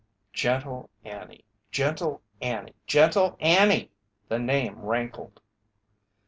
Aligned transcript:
"Gentle 0.33 0.89
Annie! 1.05 1.45
Gentle 1.69 2.23
Annie! 2.41 2.73
Gentle 2.87 3.37
Annie!" 3.39 3.91
The 4.29 4.39
name 4.39 4.79
rankled. 4.79 5.39